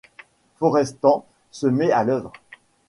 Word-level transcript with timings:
Florestan 0.55 1.25
se 1.51 1.67
met 1.67 1.91
à 1.91 2.03
l’œuvre. 2.03 2.33